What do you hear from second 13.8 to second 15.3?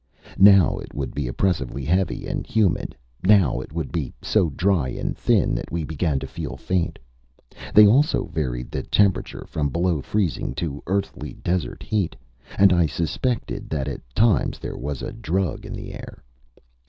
at times there was a